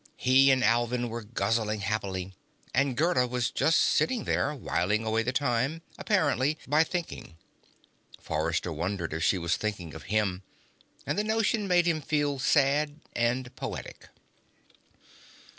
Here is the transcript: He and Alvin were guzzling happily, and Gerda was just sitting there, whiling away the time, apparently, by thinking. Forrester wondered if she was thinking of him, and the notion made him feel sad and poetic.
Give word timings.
He 0.17 0.49
and 0.49 0.63
Alvin 0.63 1.09
were 1.09 1.21
guzzling 1.23 1.81
happily, 1.81 2.33
and 2.73 2.97
Gerda 2.97 3.27
was 3.27 3.51
just 3.51 3.79
sitting 3.79 4.23
there, 4.23 4.51
whiling 4.51 5.05
away 5.05 5.21
the 5.21 5.31
time, 5.31 5.83
apparently, 5.95 6.57
by 6.67 6.83
thinking. 6.83 7.37
Forrester 8.19 8.73
wondered 8.73 9.13
if 9.13 9.23
she 9.23 9.37
was 9.37 9.57
thinking 9.57 9.93
of 9.93 10.05
him, 10.09 10.41
and 11.05 11.19
the 11.19 11.23
notion 11.23 11.67
made 11.67 11.85
him 11.85 12.01
feel 12.01 12.39
sad 12.39 12.99
and 13.13 13.55
poetic. 13.55 14.09